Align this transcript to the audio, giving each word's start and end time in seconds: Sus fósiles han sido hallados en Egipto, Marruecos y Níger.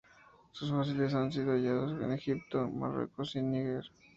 Sus 0.51 0.71
fósiles 0.71 1.13
han 1.13 1.31
sido 1.31 1.51
hallados 1.51 1.91
en 2.01 2.11
Egipto, 2.11 2.67
Marruecos 2.67 3.35
y 3.35 3.41
Níger. 3.43 3.83